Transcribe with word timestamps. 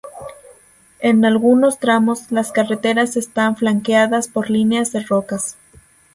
En 0.99 1.25
algunos 1.25 1.77
tramos, 1.77 2.31
las 2.31 2.51
carreteras 2.51 3.17
están 3.17 3.55
flanqueadas 3.55 4.27
por 4.27 4.49
líneas 4.49 4.91
de 4.93 5.01
rocas. 5.01 5.57